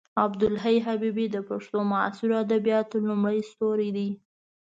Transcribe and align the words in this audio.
عبدالحی 0.23 0.77
حبیبي 0.87 1.25
د 1.31 1.37
پښتو 1.49 1.77
معاصرو 1.91 2.33
ادبیاتو 2.43 2.97
لومړی 3.07 3.39
ستوری 3.51 3.89
دی. 3.97 4.09